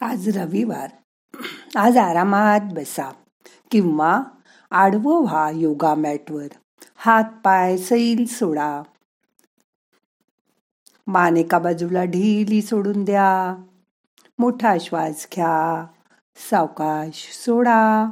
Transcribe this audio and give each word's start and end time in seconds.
आज 0.00 0.38
रविवार. 0.38 0.90
आज 1.78 1.96
आरामात 1.96 2.60
बसा 2.60 3.10
किंवा 3.70 4.22
आडवं 4.70 5.22
व्हा 5.22 5.50
योगा 5.50 5.94
मॅटवर. 5.94 6.46
हात 6.96 7.24
पाय 7.44 7.76
सैल 7.76 8.26
सोडा. 8.26 8.82
मान 11.06 11.36
एका 11.36 11.58
बाजूला 11.58 12.04
ढिली 12.04 12.62
सोडून 12.62 13.04
द्या. 13.04 13.62
मोठा 14.38 14.76
श्वास 14.80 15.28
घ्या. 15.34 15.86
सावकाश 16.50 17.40
सोडा. 17.46 18.10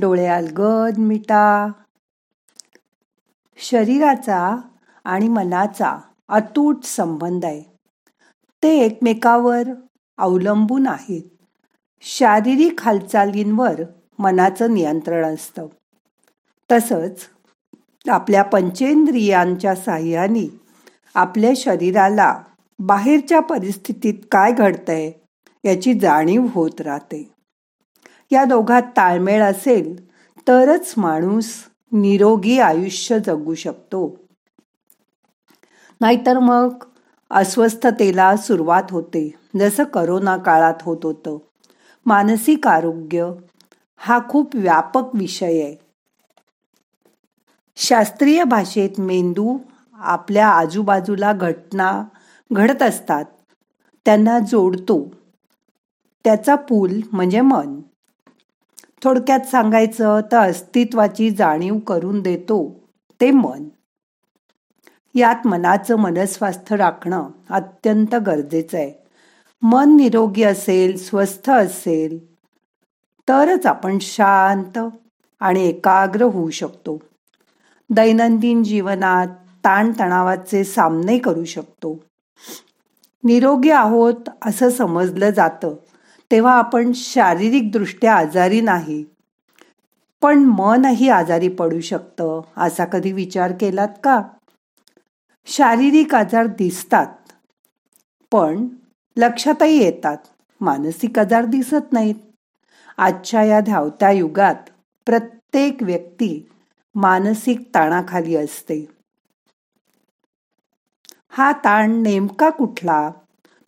डोळे 0.00 0.26
अलगद 0.26 0.98
मिटा. 0.98 1.66
शरीराचा 3.56 4.56
आणि 5.04 5.28
मनाचा 5.28 5.98
अतूट 6.28 6.84
संबंध 6.84 7.44
आहे. 7.44 7.62
ते 8.62 8.78
एकमेकावर 8.78 9.62
अवलंबून 10.20 10.86
आहेत. 10.86 11.22
शारीरिक 12.00 12.82
हालचालींवर 12.82 13.82
मनाचं 14.18 14.74
नियंत्रण 14.74 15.34
असतं. 15.34 15.66
तसंच 16.72 17.20
आपल्या 18.08 18.42
पंचेंद्रियांच्या 18.42 19.74
साह्याने 19.74 20.60
आपल्या 21.14 21.50
शरीराला 21.56 22.42
बाहेरच्या 22.78 23.40
परिस्थितीत 23.40 24.14
काय 24.30 24.52
घडतंय 24.52 25.12
याची 25.64 25.98
जाणीव 25.98 26.46
होत 26.52 26.80
राहते. 26.80 27.32
या 28.32 28.44
दोघात 28.44 28.82
ताळमेळ 28.82 29.42
असेल 29.42 30.10
तरच 30.48 30.94
माणूस 30.96 31.50
निरोगी 31.92 32.58
आयुष्य 32.58 33.18
जगू 33.26 33.54
शकतो. 33.54 34.16
नाहीतर 36.00 36.38
मग 36.38 36.84
अस्वस्थतेला 37.30 38.36
सुरुवात 38.36 38.82
होते. 38.90 39.39
जसं 39.58 39.84
करोना 39.84 40.36
काळात 40.36 40.74
होत 40.82 40.96
होतं. 41.02 41.38
मानसिक 42.06 42.66
आरोग्य 42.66 43.30
हा 43.96 44.18
खूप 44.28 44.50
व्यापक 44.54 45.02
विषय 45.14 45.62
आहे. 45.62 45.76
शास्त्रीय 47.76 48.44
भाषेत 48.44 49.00
मेंदू 49.00 49.58
आपल्या 49.94 50.48
आजूबाजूला 50.48 51.32
घटना 51.32 52.04
घडत 52.52 52.82
असतात. 52.82 53.24
त्यांना 54.04 54.38
जोडतो. 54.38 55.14
त्याचा 56.24 56.54
पूल 56.54 57.00
म्हणजे 57.12 57.40
मन. 57.40 57.80
थोडक्यात 59.04 59.40
सांगायचं 59.40 60.20
तर 60.32 60.38
अस्तित्वाची 60.38 61.30
जाणीव 61.30 61.78
करून 61.78 62.22
देतो 62.22 62.80
ते 63.20 63.30
मन. 63.30 63.64
यात 65.14 65.46
मनाचं 65.46 65.96
मनस्वास्थ्य 65.96 66.76
राखणं 66.76 67.30
अत्यंत 67.50 68.14
गरजेचं 68.14 68.78
आहे. 68.78 68.99
मन 69.62 69.96
निरोगी 69.96 70.42
असेल 70.42 70.96
स्वस्थ 70.98 71.50
असेल 71.50 72.34
तरच 73.28 73.66
आपण 73.66 73.98
शांत 74.00 74.78
आणि 75.40 75.68
एकाग्र 75.68 76.22
होऊ 76.22 76.50
शकतो. 76.50 76.98
दैनंदिन 77.90 78.64
जीवनात 78.64 79.26
ताणतणावाचे 79.64 80.64
सामने 80.64 81.18
करू 81.18 81.44
शकतो. 81.44 82.04
निरोगी 83.24 83.70
आहोत 83.70 84.28
असं 84.44 84.70
समजलं 84.70 85.30
जातं 85.30 85.74
तेव्हा 86.30 86.54
आपण 86.54 86.92
शारीरिकदृष्ट्या 86.94 88.14
आजारी 88.14 88.60
नाही. 88.60 89.04
पण 90.22 90.38
मनही 90.38 91.08
आजारी 91.08 91.48
पडू 91.48 91.80
शकतं 91.80 92.40
असा 92.56 92.84
कधी 92.84 93.12
विचार 93.12 93.52
केलात 93.60 93.88
का? 94.04 94.22
शारीरिक 95.46 96.14
आजार 96.14 96.46
दिसतात 96.46 97.32
पण 98.32 98.66
लक्षातही 99.16 99.82
येतात. 99.82 100.16
मानसिक 100.60 101.18
आजार 101.18 101.44
दिसत 101.44 101.92
नाहीत. 101.92 102.14
आजच्या 102.98 103.42
या 103.42 103.60
धावत्या 103.60 104.10
युगात 104.10 104.54
प्रत्येक 105.06 105.82
व्यक्ती 105.82 106.48
मानसिक 106.94 107.60
ताणाखाली 107.74 108.36
असते. 108.36 108.88
हा 111.28 111.52
ताण 111.52 112.02
नेमका 112.02 112.50
कुठला? 112.50 113.10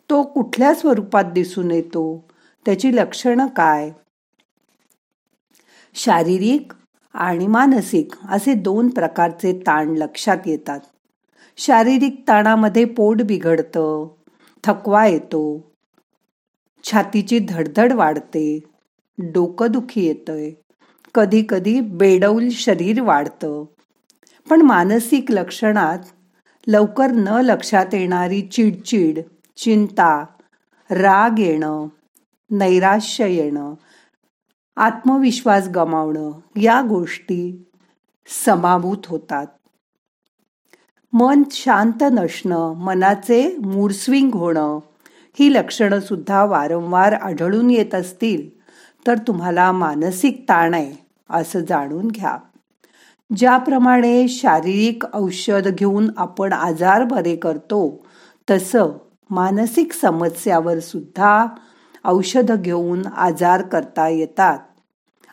तो 0.09 0.23
कुठल्या 0.23 0.73
स्वरूपात 0.73 1.23
दिसून 1.23 1.71
येतो? 1.71 2.29
त्याची 2.65 2.95
लक्षणं 2.95 3.47
काय? 3.47 3.91
शारीरिक 5.93 6.73
आणि 7.13 7.47
मानसिक 7.47 8.11
असे 8.29 8.53
दोन 8.53 8.89
प्रकारचे 8.89 9.59
ताण 9.59 9.89
लक्षात 9.89 10.37
येतात. 10.45 10.79
शारीरिक 11.57 12.23
ताणामध्ये 12.27 12.85
पोट 12.85 13.21
बिघडतं. 13.21 14.07
थकवा 14.63 15.05
येतो. 15.05 15.71
छातीची 16.83 17.39
धडधड 17.39 17.93
वाढते. 17.93 18.59
डोकं 19.17 19.71
दुखी 19.71 20.05
येतंय. 20.05 20.51
कधी 21.15 21.45
कधी 21.49 21.79
बेडौल 21.79 22.49
शरीर 22.49 23.01
वाढतं. 23.01 23.65
पण 24.49 24.61
मानसिक 24.61 25.31
लक्षणात 25.31 25.99
लवकर 26.67 27.07
न 27.07 27.27
लक्षात 27.27 27.85
येणारी 27.93 28.41
चिडचिड 28.41 29.19
चिंता 29.57 30.25
राग 30.91 31.39
येणं 31.39 31.87
नैराश्य 32.51 33.33
येणं 33.33 33.73
आत्मविश्वास 34.75 35.67
गमावणं 35.67 36.31
या 36.61 36.81
गोष्टी 36.81 37.69
समाभूत 38.45 38.97
होतात. 39.05 39.47
मन 41.15 41.43
शांत 41.51 42.03
नसणं 42.03 42.73
मनाचे 42.75 43.55
मूडस्विंग 43.65 44.29
होणं 44.33 44.79
ही 45.39 45.53
लक्षणं 45.53 45.99
सुद्धा 45.99 46.43
वारंवार 46.45 47.13
आढळून 47.13 47.69
येत 47.69 47.95
असतील 47.95 48.47
तर 49.07 49.17
तुम्हाला 49.17 49.71
मानसिक 49.71 50.43
ताण 50.49 50.73
आहे 50.73 50.95
असं 51.29 51.59
जाणून 51.59 52.07
घ्या. 52.07 52.37
ज्याप्रमाणे 53.37 54.27
शारीरिक 54.27 55.03
औषध 55.13 55.67
घेऊन 55.67 56.09
आपण 56.17 56.53
आजार 56.53 57.03
बरे 57.03 57.35
करतो 57.35 58.05
तसं 58.49 58.91
मानसिक 59.29 59.93
समस्यावर 59.93 60.79
सुद्धा 60.79 61.45
औषध 62.05 62.51
घेऊन 62.51 63.07
आजार 63.07 63.61
करता 63.61 64.09
येतात. 64.09 64.59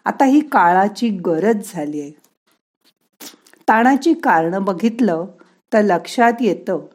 आता 0.04 0.24
ही 0.24 0.40
काळाची 0.40 1.08
गरज 1.08 1.72
झाली 1.74 2.00
आहे 2.00 2.12
ताणाची 3.68 4.14
कारणं 4.14 4.64
बघितलं 4.64 5.26
तर 5.72 5.82
लक्षात 5.82 6.32
येतं 6.40 6.86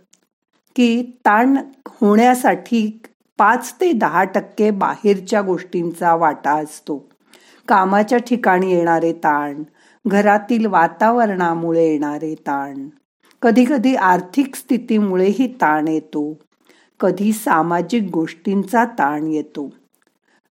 की 0.76 1.02
ताण 1.26 1.58
होण्यासाठी 1.88 3.00
पाच 3.38 3.74
ते 3.82 3.92
दहा 3.92 4.24
टक्के 4.24 4.72
बाहेरच्या 4.72 5.42
गोष्टींचा 5.42 6.16
वाटा 6.16 6.54
असतो. 6.54 6.98
कामाच्या 7.68 8.18
ठिकाणी 8.18 8.72
येणारे 8.72 9.14
ताण 9.14 9.64
घरातील 10.08 10.66
वातावरणामुळे 10.66 11.88
येणारे 11.88 12.34
ताण 12.36 12.88
कधी 13.42 13.66
कधी 13.66 13.96
आर्थिक 13.96 14.56
स्थितीमुळेही 14.56 15.48
ताण 15.48 15.88
येतो 15.88 16.38
कधी 17.00 17.32
सामाजिक 17.34 18.10
गोष्टींचा 18.14 18.86
ताण 18.86 19.28
येतो. 19.28 19.70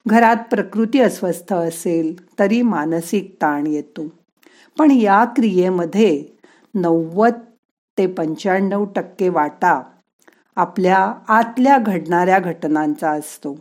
घरात 0.05 0.35
प्रकृती 0.51 0.99
अस्वस्थ 0.99 1.53
असेल 1.53 2.39
तरी 2.39 2.61
मानसिक 2.61 3.35
ताण 3.41 3.67
येतो. 3.67 4.07
पण 4.77 4.91
या 4.91 5.25
क्रियेमध्ये 5.25 6.23
नव्वद 6.73 7.33
ते 7.97 8.07
पंच्याण्णव 8.07 8.85
टक्के 8.85 9.29
वाटा 9.29 9.81
आपल्या 10.55 11.13
आतल्या 11.27 11.77
घडणाऱ्या 11.77 12.39
घटनांचा 12.39 13.11
असतो. 13.11 13.55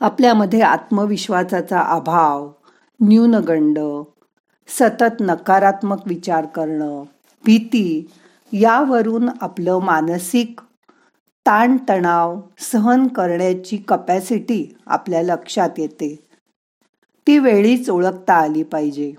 आपल्यामध्ये 0.00 0.60
आत्मविश्वासाचा 0.60 1.80
अभाव 1.80 2.50
न्यूनगंड 3.00 3.78
सतत 4.68 5.20
नकारात्मक 5.20 6.06
विचार 6.06 6.46
करणं 6.46 7.02
भीती 7.44 8.10
यावरून 8.52 9.28
आपलं 9.40 9.78
मानसिक 9.78 10.60
ताणतणाव 11.46 12.40
सहन 12.58 13.06
करण्याची 13.06 13.76
कपॅसिटी 13.76 14.76
आपल्या 14.86 15.22
लक्षात 15.22 15.78
येते. 15.78 16.14
ती 17.26 17.38
वेळीच 17.38 17.90
ओळखता 17.90 18.34
आली 18.34 18.62
पाहिजे 18.62 19.12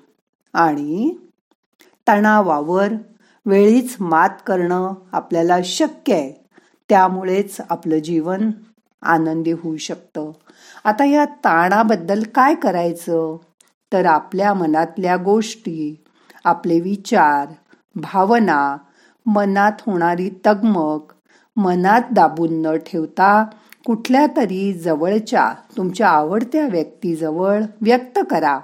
आणि 0.53 1.15
तणावावर 2.07 2.93
वेळीच 3.47 3.95
मात 3.99 4.29
करणं 4.47 4.93
आपल्याला 5.11 5.57
शक्य 5.63 6.13
आहे. 6.13 6.47
त्यामुळेच 6.89 7.57
आपलं 7.69 7.97
जीवन 7.97 8.51
आनंदी 9.01 9.51
होऊ 9.51 9.77
शकतं. 9.77 10.31
आता 10.83 11.05
या 11.05 11.25
ताणाबद्दल 11.25 12.23
काय 12.23 12.55
करायचं? 12.55 13.37
तर 13.93 14.05
आपल्या 14.05 14.53
मनातल्या 14.53 15.17
गोष्टी 15.17 16.03
आपले 16.45 16.79
विचार 16.79 17.53
भावना 17.95 18.77
मनात 19.25 19.71
होणारी 19.85 20.29
तगमग 20.45 20.99
मनात 21.55 22.01
दाबून 22.11 22.61
न 22.61 22.75
ठेवता 22.75 23.45
कुठल्या 23.85 24.27
तरी 24.37 24.73
जवळच्या 24.73 25.53
तुमच्या 25.77 26.09
आवडत्या 26.09 26.67
व्यक्तीजवळ 26.67 27.61
व्यक्त 27.81 28.19
करा. 28.29 28.59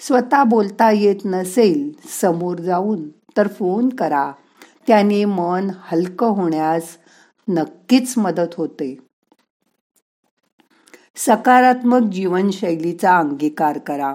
स्वतः 0.00 0.44
बोलता 0.44 0.90
येत 0.90 1.16
नसेल 1.24 1.92
समोर 2.20 2.58
जाऊन. 2.58 3.08
तर 3.40 3.48
फोन 3.48 3.88
करा. 3.88 4.32
त्याने 4.86 5.24
मन 5.24 5.70
हलकं 5.80 6.26
होण्यास 6.26 6.96
नक्कीच 7.48 8.18
मदत 8.18 8.54
होते. 8.56 8.98
सकारात्मक 11.16 12.00
जीवनशैलीचा 12.00 13.18
अंगीकार 13.18 13.78
करा. 13.78 14.14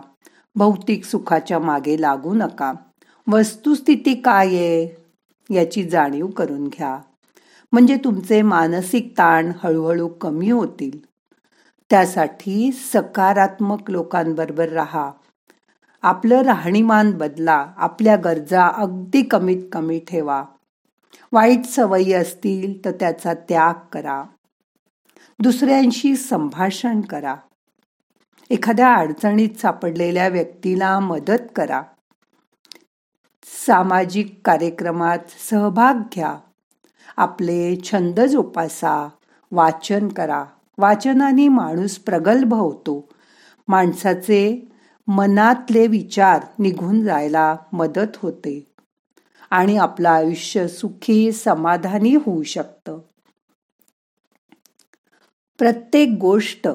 भौतिक 0.56 1.06
सुखाच्या 1.06 1.60
मागे 1.60 2.02
लागू 2.02 2.34
नका. 2.34 2.74
वस्तुस्थिती 3.28 4.14
काय 4.14 4.48
आहे? 4.48 5.06
याची 5.54 5.84
जाणीव 5.84 6.28
करून 6.28 6.68
घ्या. 6.68 7.00
म्हणजे 7.72 7.98
तुमचे 8.04 8.42
मानसिक 8.42 9.12
ताण 9.18 9.52
हळूहळू 9.64 10.08
कमी 10.08 10.52
होतील. 10.52 11.00
त्यासाठी 11.90 12.72
सकारात्मक 12.72 13.92
लोकांबरोबर 13.92 14.70
राहा. 14.70 15.12
आपलं 16.06 16.42
राहणीमान 16.42 17.12
बदला 17.12 17.72
आपल्या 17.78 18.16
गरजा 18.16 18.68
अगदी 18.68 19.22
कमीत 19.22 19.64
कमी 19.72 20.00
ठेवा. 20.00 20.44
वाईट 21.32 21.66
सवयी 21.66 22.14
असतील 22.14 22.86
तर 22.86 22.92
त्याचा 22.92 23.34
त्याग 23.34 23.74
करा. 23.92 24.24
दुसऱ्यांशी 25.40 26.16
संभाषण 26.16 27.02
करा. 27.02 27.36
एखाद्या 28.50 28.96
अडचणीत 28.96 29.50
सापडलेल्या 29.60 30.28
व्यक्तीला 30.28 31.00
मदत 31.00 31.42
करा. 31.56 31.82
सामाजिक 33.66 34.42
कार्यक्रमात 34.46 35.20
सहभाग 35.50 35.94
घ्या. 35.94 36.38
आपले 37.18 37.76
छंद 37.84 38.20
जोपासा. 38.20 39.10
वाचन 39.52 40.08
करा. 40.08 40.46
वाचनाने 40.78 41.48
माणूस 41.48 41.98
प्रगल्भ 41.98 42.54
होतो. 42.54 43.10
माणसाचे 43.68 44.72
मनातले 45.08 45.88
विचार 45.88 46.42
निघून 46.60 47.04
जायला 47.04 47.56
मदत 47.74 48.16
होते 48.16 48.68
आणि 49.50 49.78
आपलं 49.78 50.10
आयुष्य 50.10 50.68
सुखी 50.68 51.32
समाधानी 51.32 52.16
होऊ 52.16 52.44
शकतं. 52.44 53.00
प्रत्येक 55.58 56.18
गोष्ट 56.22 56.68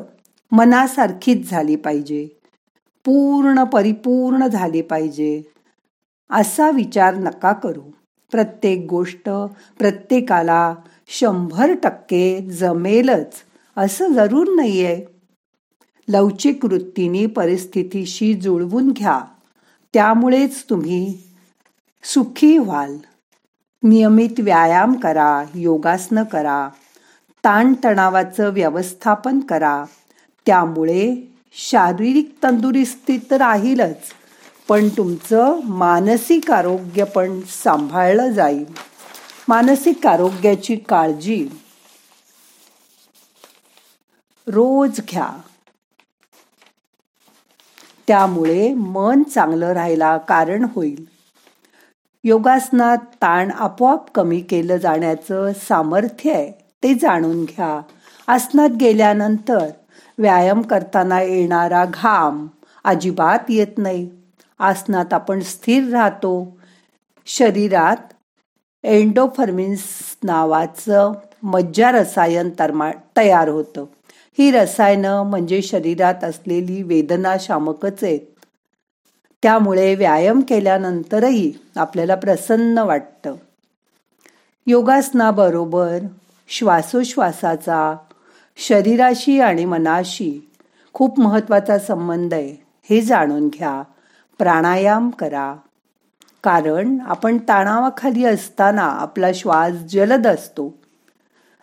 मनासारखीच 0.52 1.50
झाली 1.50 1.76
पाहिजे. 1.76 2.28
पूर्ण 3.04 3.64
परिपूर्ण 3.64 4.46
झाली 4.46 4.82
पाहिजे. 4.82 5.42
असा 6.30 6.70
विचार 6.70 7.14
नका 7.14 7.52
करू. 7.52 7.82
प्रत्येक 8.30 8.86
गोष्ट 8.90 9.28
प्रत्येकाला 9.78 10.74
शंभर 11.06 11.74
टक्के 11.82 12.40
जमेलच 12.40 13.34
असं 13.76 14.12
जरूर 14.12 14.54
नाहीये. 14.56 15.06
लवचिक 16.10 16.64
वृत्तीने 16.64 17.26
परिस्थितीशी 17.26 18.34
जुळवून 18.34 18.90
घ्या. 18.90 19.20
त्यामुळेच 19.94 20.64
तुम्ही 20.70 21.22
सुखी 22.02 22.58
व्हाल. 22.58 22.96
नियमित 23.82 24.40
व्यायाम 24.40 24.94
करा 24.94 25.44
योगासनं 25.54 26.22
करा 26.22 26.68
ताणतणावाचं 27.44 28.52
व्यवस्थापन 28.52 29.40
करा. 29.40 29.84
त्यामुळे 30.46 31.32
शारीरिक 31.52 32.34
तंदुरुस्ती 32.42 33.18
तर 33.30 33.36
राहीलच 33.36 33.96
पण 34.68 34.88
तुमचं 34.88 35.60
मानसिक 35.64 36.50
आरोग्य 36.50 37.04
पण 37.04 37.40
सांभाळलं 37.40 38.30
जाईल. 38.30 38.64
मानसिक 39.48 40.06
आरोग्याची 40.06 40.76
काळजी 40.76 41.48
रोज 44.46 45.00
घ्या. 45.10 45.28
त्यामुळे 48.10 48.74
मन 48.74 49.22
चांगलं 49.22 49.66
राहायला 49.66 50.18
कारण 50.18 50.66
होईल. 50.74 51.04
योगासनात 52.24 52.98
ताण 52.98 53.50
आपोआप 53.50 54.10
कमी 54.10 54.40
केलं 54.40 54.76
जाण्याचं 54.76 55.52
सामर्थ्य 55.68 56.32
आहे 56.32 56.52
ते 56.82 56.94
जाणून 56.94 57.44
घ्या. 57.44 57.80
आसनात 58.26 58.68
गेल्यानंतर 58.68 59.66
व्यायाम 60.18 60.62
करताना 60.62 61.22
येणारा 61.22 61.84
घाम 61.84 62.46
अजिबात 62.84 63.38
येत 63.48 63.78
नाही. 63.78 64.10
आसनात 64.58 65.12
आपण 65.12 65.40
स्थिर 65.40 65.88
राहतो. 65.90 66.58
शरीरात 67.26 68.12
एंडोफर्मिन्स 68.84 69.82
नावाचं 70.24 71.12
मज्जा 71.42 71.90
रसायन 71.90 72.50
तयार 73.16 73.48
होतं. 73.48 73.84
ही 74.38 74.50
रसायनं 74.50 75.22
म्हणजे 75.22 75.62
शरीरात 75.62 76.24
असलेली 76.24 76.82
वेदना 76.82 77.36
शामकच 77.40 78.04
आहेत. 78.04 78.20
त्यामुळे 79.42 79.94
व्यायाम 79.94 80.40
केल्यानंतरही 80.40 81.52
आपल्याला 81.76 82.14
प्रसन्न 82.14 82.78
वाटतं. 82.78 83.34
योगासनाबरोबर 84.66 85.98
श्वासोश्वासाचा 86.48 87.96
शरीराशी 88.56 89.40
आणि 89.40 89.64
मनाशी 89.64 90.50
खूप 90.92 91.20
महत्त्वाचा 91.20 91.78
संबंध 91.78 92.34
आहे. 92.34 92.56
हे 92.90 93.00
जाणून 93.00 93.48
घ्या. 93.48 93.82
प्राणायाम 94.38 95.10
करा. 95.10 95.54
कारण 96.44 96.98
आपण 97.06 97.38
ताणावाखाली 97.38 98.24
असताना 98.24 98.82
आपला 98.82 99.32
श्वास 99.34 99.72
जलद 99.72 100.26
असतो. 100.26 100.78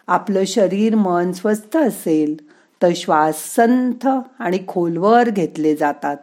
आपलं 0.07 0.45
शरीर 0.45 0.95
मन 0.95 1.31
स्वस्थ 1.31 1.77
असेल. 1.77 2.46
तर 2.81 2.89
श्वास 2.95 3.55
संथ 3.55 4.07
आणि 4.39 4.59
खोलवर 4.67 5.29
घेतले 5.29 5.75
जातात. 5.75 6.17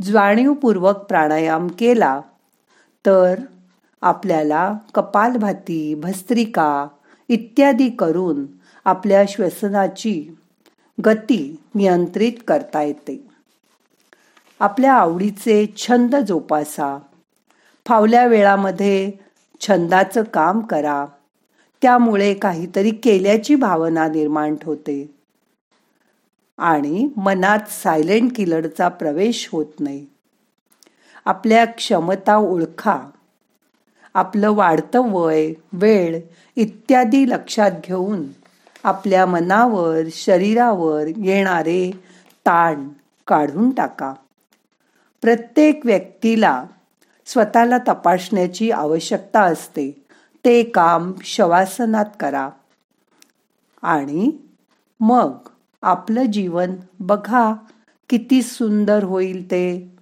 जाणीवपूर्वक 0.00 0.96
प्राणायाम 0.96 1.68
केला 1.68 2.20
तर 3.06 3.40
आपल्याला 4.00 4.74
कपालभाती 4.94 5.94
भस्त्रिका 5.94 6.86
इत्यादी 7.28 7.90
करून 7.90 8.46
आपल्या 8.84 9.24
श्वसनाची 9.28 10.36
गती 11.06 11.62
नियंत्रित 11.74 12.32
करता 12.48 12.82
येते. 12.82 13.28
आपल्या 14.60 14.92
आवडीचे 14.92 15.74
छंद 15.76 16.16
जोपासा. 16.16 16.98
फावल्या 17.86 18.26
वेळामध्ये 18.26 19.12
छंदाचं 19.60 20.22
काम 20.22 20.60
करा. 20.60 21.06
त्यामुळे 21.82 22.34
काहीतरी 22.34 22.90
केल्याची 22.90 23.54
भावना 23.54 24.08
निर्माण 24.08 24.54
होते. 24.64 25.14
आणि 26.58 27.08
मनात 27.16 27.58
सायलेंट 27.68 28.36
किलरचा 28.36 28.88
प्रवेश 28.88 29.48
होत 29.52 29.66
नाही. 29.80 30.06
आपल्या 31.24 31.64
क्षमता 31.64 32.36
ओळखा. 32.36 33.00
आपलं 34.14 34.50
वाढतं 34.50 35.00
वय 35.04 35.52
वेळ 35.72 36.20
इत्यादी 36.56 37.28
लक्षात 37.28 37.70
घेऊन 37.84 38.22
आपल्या 38.84 39.26
मनावर 39.26 40.00
शरीरावर 40.12 41.04
येणारे 41.06 41.90
ताण 42.46 42.88
काढून 43.26 43.70
टाका. 43.70 44.14
प्रत्येक 45.22 45.86
व्यक्तीला 45.86 46.64
स्वतःला 47.26 47.78
तपासण्याची 47.78 48.70
आवश्यकता 48.70 49.42
असते. 49.42 50.04
ते 50.44 50.62
काम 50.62 51.12
शवासनात 51.24 52.04
करा. 52.20 52.48
आणि 53.82 54.32
मग 55.00 55.36
आपलं 55.84 56.24
जीवन. 56.24 56.72
बघा 57.00 57.54
किती 58.08 58.42
सुंदर 58.42 59.04
होईल 59.04 59.46
ते. 59.46 59.96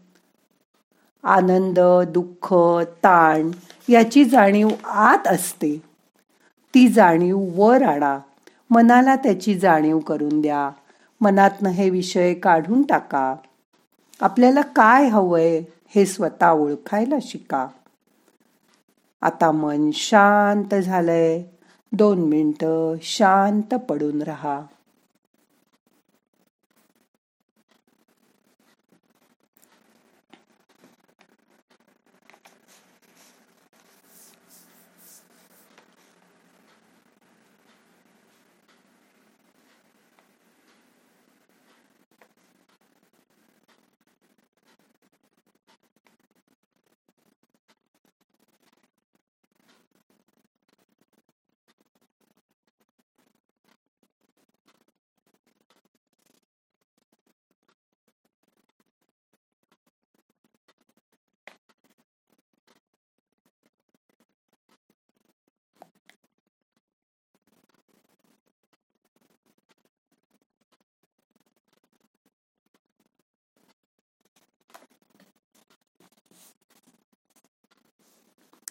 आनंद 1.22 2.08
दुःख 2.08 2.54
ताण 2.88 3.50
याची 3.88 4.24
जाणीव 4.24 4.68
आत 4.84 5.28
असते. 5.28 5.82
ती 6.74 6.88
जाणीव 6.88 7.38
वर 7.54 7.82
आणा. 7.82 8.18
मनाला 8.70 9.16
त्याची 9.16 9.58
जाणीव 9.58 9.98
करून 9.98 10.40
द्या. 10.40 10.70
मनातनं 11.20 11.68
हे 11.68 11.90
विषय 11.90 12.34
काढून 12.34 12.82
टाका. 12.82 13.34
आपल्याला 14.20 14.60
काय 14.60 15.06
हवंय 15.06 15.62
हे 15.88 16.06
स्वतः 16.06 16.50
ओळखायला 16.50 17.16
शिका. 17.22 17.66
आता 19.22 19.52
मन 19.52 19.90
शांत 19.92 20.74
झालंय. 20.74 21.42
दोन 21.92 22.18
मिनटं 22.18 22.94
शांत 23.02 23.74
पडून 23.74 24.22
रहा. 24.22 24.60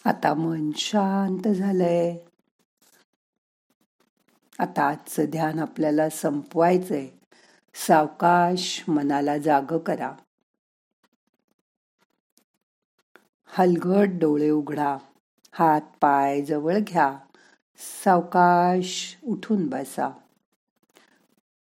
आता 0.04 0.34
मन 0.34 0.70
शांत 0.76 1.48
झालंय. 1.48 2.18
आता 4.58 4.82
आजचं 4.88 5.24
ध्यान 5.24 5.58
आपल्याला 5.58 6.10
संपवायचंय. 6.10 7.08
सावकाश 7.74 8.84
मनाला 8.88 9.38
जाग 9.38 9.78
करा. 9.78 10.12
हलगट 13.46 14.08
डोळे 14.20 14.50
उघडा. 14.50 14.96
हात 15.52 15.80
पाय 16.00 16.42
जवळ 16.42 16.78
घ्या. 16.78 17.18
सावकाश 18.04 19.18
उठून 19.24 19.66
बसा. 19.66 20.10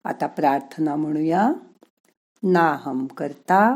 आता 0.03 0.27
प्रार्थना 0.27 0.95
म्हणूया. 0.95 1.49
नाहम 2.43 3.05
करता 3.05 3.75